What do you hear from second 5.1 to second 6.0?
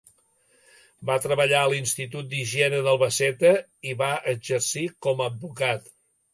a advocat.